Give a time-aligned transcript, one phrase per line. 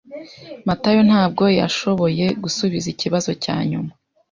[0.67, 3.91] Matayo ntabwo yashoboye gusubiza ikibazo cyanyuma.